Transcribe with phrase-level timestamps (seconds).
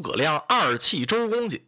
[0.00, 1.60] 诸葛亮二气周公瑾，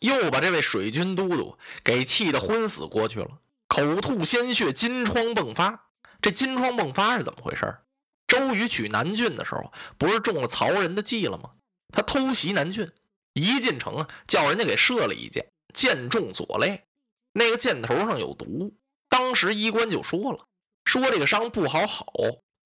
[0.00, 5.88] 又把这位水军都督给气得昏死过去了，口吐鲜血，金疮迸发。
[6.20, 7.78] 这金疮迸发是怎么回事？
[8.26, 11.52] 周瑜取南郡的时候，不是中了曹仁的计了吗？
[11.90, 12.92] 他偷袭南郡，
[13.32, 16.84] 一进城啊，叫人家给射了一箭，箭中左肋，
[17.32, 18.76] 那个箭头上有毒。
[19.08, 20.46] 当时医官就说了，
[20.84, 22.12] 说这个伤不好好，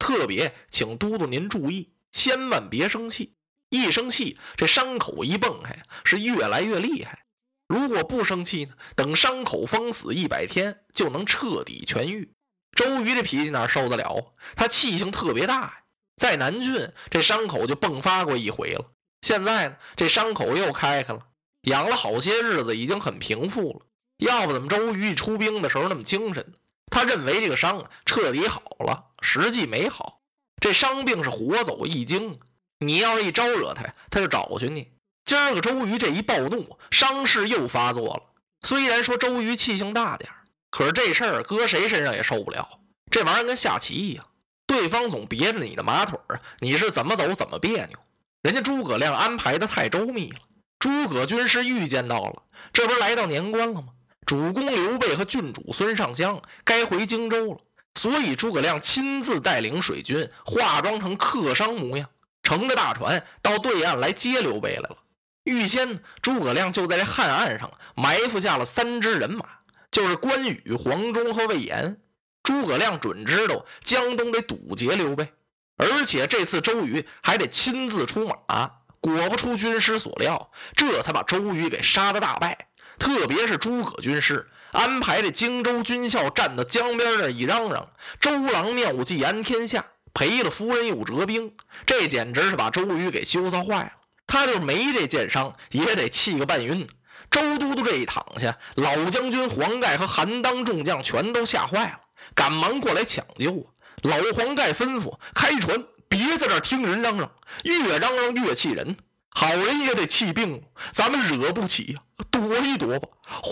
[0.01, 3.35] 特别请都督您注意，千万别生气，
[3.73, 7.25] 一生气这伤口一蹦开，是越来越厉害。
[7.67, 12.35] 如果不生气呢，等伤口封死一百天，就能彻底痊愈。
[12.77, 14.35] 周瑜这脾气哪受得了？
[14.55, 15.85] 他气性特别大，
[16.17, 18.93] 在南郡这伤口就迸发过一回了。
[19.23, 21.29] 现在呢，这伤口又开开了，
[21.63, 23.87] 养了好些日子，已经很平复了。
[24.19, 26.59] 要不怎么周瑜一出兵的时候那么精神呢？
[26.91, 30.21] 他认为这个伤彻底好了，实际没好。
[30.61, 32.39] 这伤病是活走一经，
[32.83, 34.89] 你要是一招惹他，他就找去你。
[35.25, 38.23] 今儿个周瑜这一暴怒，伤势又发作了。
[38.67, 40.31] 虽然说周瑜气性大点
[40.71, 42.69] 可是这事儿搁谁身上也受不了，
[43.11, 44.25] 这玩意儿跟下棋一样，
[44.67, 47.99] 对方总别着你的马腿儿啊，你是怎么走怎么别扭。
[48.43, 50.39] 人家诸葛亮安排的太周密了，
[50.79, 53.89] 诸葛军师预见到了，这不是来到年关了吗？
[54.25, 57.59] 主公刘备和郡主孙尚香该回荆州了，
[57.95, 62.09] 所以诸葛亮亲自带领水军，化妆成客商模样，
[62.43, 64.99] 乘着大船到对岸来接刘备来了。
[65.45, 69.45] 预先，诸葛亮就在这汉岸上埋伏下了三支人马。
[69.91, 72.01] 就是关羽、黄忠和魏延，
[72.43, 75.35] 诸葛亮准知道江东得堵截刘备，
[75.77, 78.71] 而且这次周瑜还得亲自出马。
[79.03, 82.69] 果不出军师所料，这才把周瑜给杀的大败。
[82.99, 89.85] 特别是诸葛军师安排这荆州军校站到江边那一嚷嚷：“周郎妙计安天下，
[90.15, 91.55] 赔了夫人又折兵。”
[91.87, 93.93] 这简直是把周瑜给羞臊坏了。
[94.27, 96.87] 他就是没这箭伤，也得气个半晕。
[97.31, 102.01] 周都督这一躺下，老将军黄盖和韩当众将全都吓坏了，
[102.35, 103.67] 赶忙过来抢救！
[104.03, 107.33] 老黄盖吩咐开船，别在这听人嚷嚷，
[107.65, 108.97] 越嚷嚷越气人。
[109.31, 110.63] 好人也得气病，
[110.93, 113.09] 咱们惹不起呀，躲一躲吧。
[113.27, 113.43] 哗，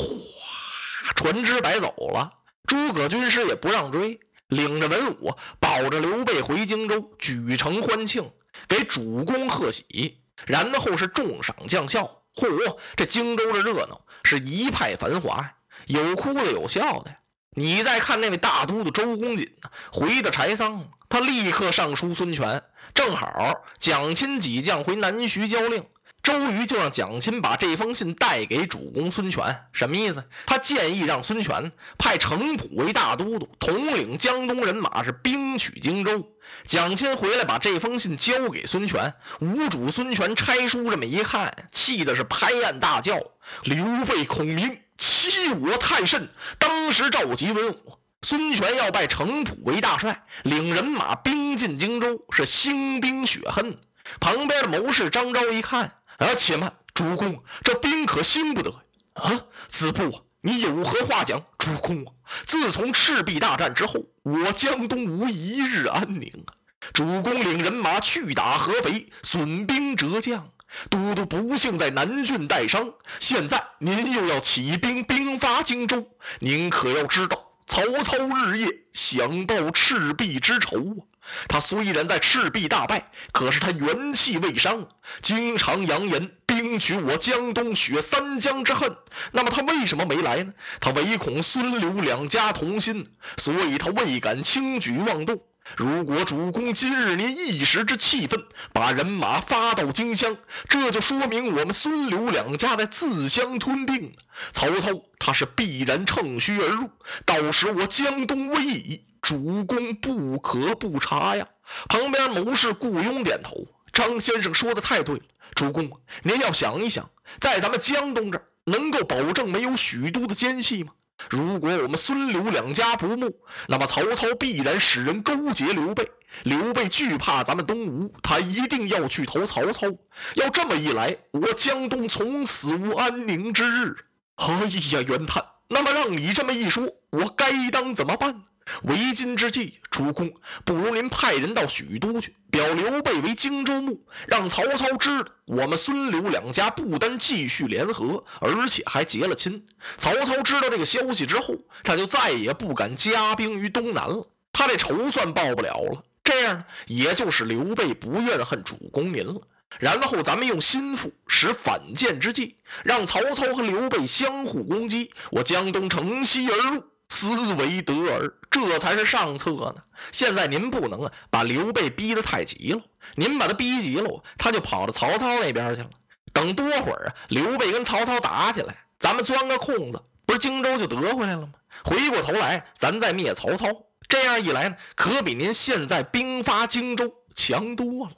[1.15, 2.33] 船只摆走了。
[2.67, 4.21] 诸葛军师也不让追，
[4.51, 8.31] 领着文武保着刘备回荆州，举城欢庆，
[8.69, 12.23] 给主公贺喜，然后是重赏将校。
[12.35, 15.55] 嚯，这荆州的热闹是一派繁华呀，
[15.87, 17.17] 有哭的有笑的。
[17.57, 22.63] 你再看那位大都督周公瑾呢，回的柴桑，他立刻上书孙权，
[22.95, 25.85] 正好蒋钦几将回南徐交令。
[26.23, 30.23] 周瑜就让蒋钦把这封信带给主公孙权，什么意思？
[30.47, 36.25] 他建议让孙权派程普为大都督，统领江东人马，是兵取荆州。
[36.67, 43.19] 蒋钦回来把这封信交给孙权，吴主孙权拆书这么一看，气的是拍案大叫
[43.65, 53.79] ：“刘备孔明欺我太甚！”当时召集文武，孙权要拜程普为大帅，领人马兵进荆州，是兴兵雪恨。
[54.19, 55.93] 旁边的谋士张昭一看。
[56.21, 58.77] 啊，且慢，主公，这兵可兴不得呀！
[59.15, 61.43] 啊，子布，你有何话讲？
[61.57, 62.13] 主公啊，
[62.45, 66.53] 自从赤壁大战之后，我江东无一日安宁啊！
[66.93, 70.47] 主公领人马去打合肥，损兵折将，
[70.91, 76.07] 都督不幸在南郡带伤，现在您又要起兵兵发荆州，
[76.41, 81.01] 您可要知道，曹操日夜想报赤壁之仇啊！
[81.49, 84.89] 他虽然在赤壁大败，可是他元气未伤，
[85.23, 88.97] 经常扬言兵取我江东，雪三江之恨。
[89.33, 90.53] 那么他为什么没来呢？
[90.81, 93.07] 他唯恐孙刘两家同心，
[93.37, 95.41] 所以他未敢轻举妄动。
[95.77, 100.37] 如果主公今日您一时之气愤，把人马发到荆襄，
[100.69, 104.13] 这就说明我们孙刘两家在自相吞并。
[104.53, 106.91] 曹操他是必然乘虚而入，
[107.25, 109.05] 到时我江东危矣。
[109.31, 111.47] 主公不可不察呀！
[111.89, 115.23] 旁边谋士顾雍点头：“张先生说的太对了，
[115.55, 115.89] 主公，
[116.25, 120.91] 您要想一想，在咱们江东这儿，能够保证没有许都的奸细吗？
[121.29, 123.33] 如果我们孙刘两家不睦，
[123.69, 126.11] 那么曹操必然使人勾结刘备。
[126.43, 129.87] 刘备惧怕咱们东吴，他一定要去投曹操。
[130.35, 133.97] 要这么一来，我江东从此无安宁之日。
[134.35, 134.53] 哎
[134.91, 138.43] 呀，袁谭，那么让你这么一说，我该当怎么办呢？
[138.83, 140.33] 为今之计，主公
[140.65, 149.67] 不如您派人到许都去，表刘备为荆州牧，让曹操知道我们孙刘两家不单继续联合，而且还结了亲。
[149.99, 156.05] 曹操知道这个消息之后，他就再也不敢加兵于东南了，他这仇算报不了了。
[156.23, 159.41] 这样，也就是刘备不怨恨主公您了。
[159.79, 166.85] 然后咱们用心腹使反间之计，让曹操和刘备相互攻击，我江东乘虚而入。
[167.21, 169.77] 思为得耳，这才是上策呢。
[170.13, 172.81] 现在您不能啊，把刘备逼得太急了。
[173.17, 175.91] 您把他逼急了，他就跑到曹操那边去了。
[176.33, 181.53] 等多会儿啊，刘备跟曹操打起来，咱们钻个空子，不是荆州就得回来了吗？
[181.85, 183.69] 回过头来，咱再灭曹操。
[184.09, 188.13] 这样一来呢，可比您现在兵发荆州强多了。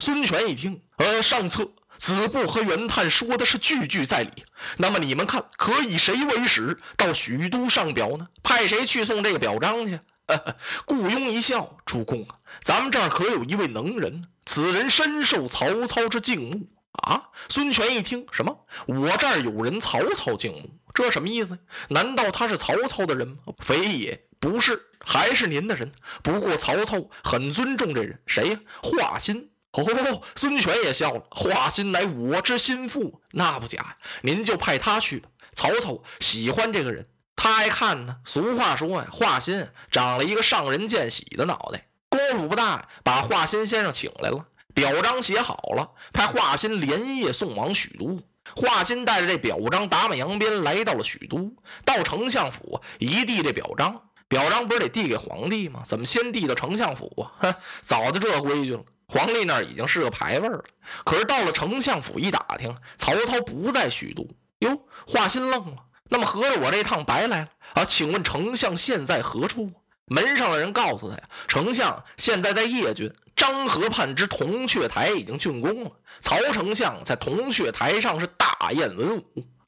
[0.00, 1.68] 孙权一听，呃，上策。
[1.98, 4.44] 子布和袁谭说的是句句在理，
[4.78, 8.28] 那么你们看，可以谁为使到许都上表呢？
[8.42, 10.00] 派谁去送这个表彰去？
[10.84, 18.66] 顾雍一笑：“主公啊，咱们这儿可有一位能人，此人深受曹操之敬慕啊！”孙权一听，什么？
[18.86, 21.58] 我这儿有人曹操敬慕，这什么意思？
[21.88, 23.36] 难道他是曹操的人吗？
[23.58, 25.90] 非也，不是，还是您的人。
[26.22, 28.60] 不过曹操很尊重这人，谁呀？
[28.82, 29.48] 华歆。
[29.82, 31.22] 哦，孙权也笑了。
[31.30, 33.96] 华歆乃我之心腹，那不假。
[34.22, 35.28] 您就派他去吧。
[35.52, 38.16] 曹操喜欢这个人，他爱看呢。
[38.24, 41.86] 俗话说呀，华歆长了一个上人见喜的脑袋。
[42.08, 48.22] 功夫不大，把华歆先生请来了，表彰写好了，派华歆连夜送往许都。
[48.56, 51.52] 华歆带着这表彰打马扬鞭来到了许都，
[51.84, 55.82] 到丞相府一递这表彰，表彰不是得递给皇帝吗？
[55.84, 57.32] 怎么先递到丞相府啊？
[57.40, 58.82] 哼，早就这规矩了。
[59.08, 60.62] 皇帝那儿已经是个牌位了，
[61.04, 64.28] 可是到了丞相府一打听，曹操不在许都。
[64.58, 65.76] 哟，华歆愣了。
[66.10, 67.84] 那么合着我这趟白来了啊？
[67.84, 69.70] 请问丞相现在何处？
[70.06, 75.90] 门上的人告诉他呀，丞相现在在邺郡漳河畔之铜雀台已经竣工了。
[76.20, 79.24] 曹丞相在铜雀台上是大宴文武。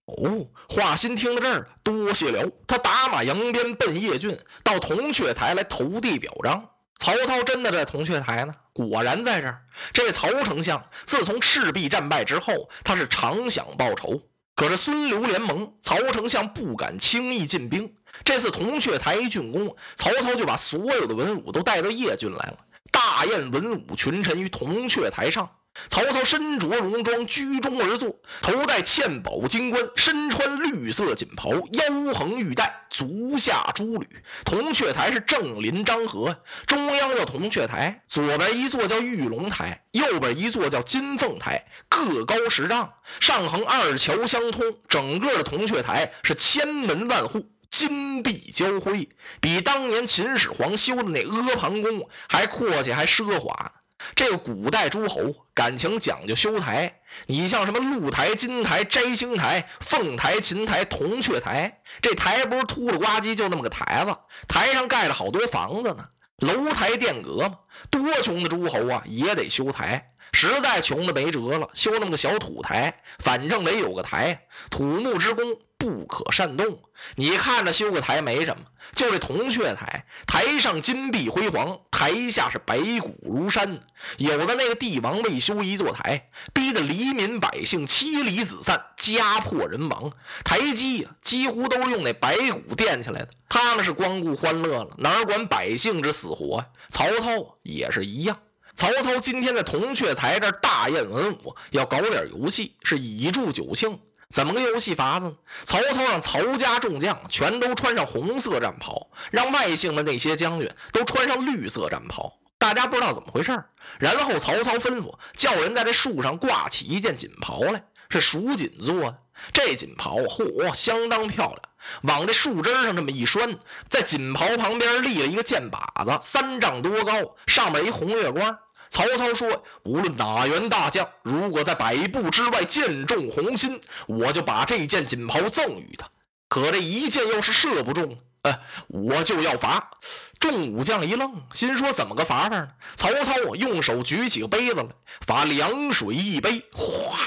[0.07, 2.51] 哦，华歆听到这儿，多谢了。
[2.67, 6.69] 他打马扬鞭奔邺郡，到铜雀台来投递表彰。
[7.01, 8.55] 曹操真的在铜雀台呢？
[8.75, 9.63] 果然在这儿。
[9.91, 14.21] 这位曹丞相自从赤壁战败之后，他是常想报仇。
[14.55, 17.91] 可是孙刘联盟，曹丞相不敢轻易进兵。
[18.23, 22.59] 这次铜雀台一竣工，曹操就把所有的文武都带到邺郡来了，
[22.93, 25.49] 大宴文武群臣于铜雀台上。
[25.89, 34.07] 曹操身着戎装，居中而坐，头戴嵌宝金冠，身穿绿色锦袍，腰横玉带，足下朱履。
[34.45, 44.63] 铜雀台是正临漳河，中央叫铜雀台，左边一座叫玉龙台，右边一座叫金凤台，各高十丈，上横二桥相通。
[44.89, 49.09] 整个的铜雀台是千门万户，金碧交辉，
[49.41, 53.73] 比当年秦始皇修的那阿房宫还阔气，还奢华。
[54.15, 64.17] 这个古代诸侯感情讲究修台，你像什么鹿台、金台、摘星台、凤台、琴台、铜雀台，这台不是秃了呱唧就那么个台子，
[64.49, 66.09] 台上盖了好多房子呢，
[66.39, 67.59] 楼台殿阁嘛。
[67.91, 70.13] 多穷的诸侯啊，也得修台。
[70.33, 74.47] 实在穷的没辙了，修那么个小土台，反正得有个台。
[74.71, 75.45] 土木之工
[75.81, 76.79] 不可擅动。
[77.17, 78.63] 你看着修个台没什么，
[78.95, 83.81] 就这铜雀台，台上金碧辉煌，台下是白骨如山。
[84.19, 90.13] 有的那个帝王为修一座台，逼得黎民百姓妻离子散，家破人亡。
[90.45, 93.29] 台基呀，几乎都是用那白骨垫起来的。
[93.49, 96.67] 他们是光顾欢乐了，哪管百姓之死活呀？
[96.91, 98.39] 曹操也是一样。
[98.77, 103.99] 曹操今天在铜雀台这大宴文武，要搞点游戏，是以祝酒庆。
[104.33, 105.35] 怎么个游戏法子呢？
[105.65, 112.33] 曹操让曹家众将全都穿上红色战袍，让外姓的那些将军都穿上绿色战袍。
[112.57, 113.65] 大家不知道怎么回事
[113.99, 119.19] 然后曹操吩咐叫人在这树上挂起一件锦袍来，是蜀锦做的。
[119.53, 121.59] 这锦袍嚯，相当漂亮。
[122.03, 123.59] 往这树枝上这么一拴，
[123.89, 128.59] 在锦袍旁边立了一个箭靶子，三丈多高，上面一红月光。
[128.91, 136.09] 曹操说：“无论哪员大将，如果在百步之外箭中红心，我就把这件锦袍赠与他。
[136.49, 139.93] 可这一箭要是射不中，呃，我就要罚。”
[140.41, 144.87] 众武将一愣，心说：“怎么个罚法呢？”曹操用手举起个杯子来，
[145.25, 147.19] 罚凉水一杯，哗，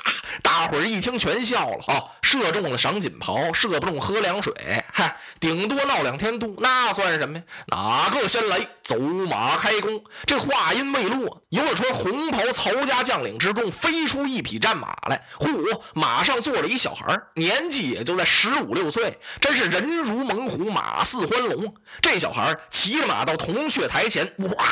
[0.41, 2.03] 大伙儿一听全笑了啊！
[2.21, 4.53] 射中了赏锦袍，射不中喝凉水，
[4.91, 7.43] 嗨，顶多闹两天肚，那算什么呀？
[7.67, 10.03] 哪个先来，走马开弓。
[10.25, 15.21] 这话音未落，由了穿红袍曹家将领之中飞出一匹战马来。
[15.37, 21.75] 嚯，马上坐着一小孩，年纪也就在十五六岁，真是人如猛虎，马似欢龙。
[22.01, 24.65] 这小孩骑着马到铜雀台前，哇，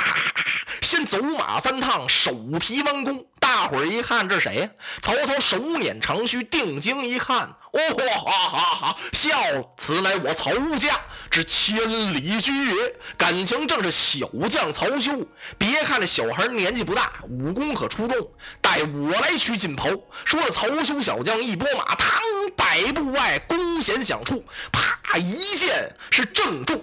[0.91, 3.25] 先走马三趟，手提弯弓。
[3.39, 4.69] 大伙儿一看，这是谁呀？
[5.01, 9.65] 曹操手捻长须，定睛一看，哦豁哈哈哈，笑了。
[9.77, 11.77] 此乃我曹家之千
[12.13, 15.25] 里驹也，感情正是小将曹休。
[15.57, 18.27] 别看这小孩年纪不大，武功可出众。
[18.59, 19.87] 待我来取锦袍。
[20.25, 24.43] 说着，曹休小将一拨马，嘡，百步外，弓弦响处，
[24.73, 26.81] 啪，一箭是正中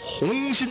[0.00, 0.70] 红心。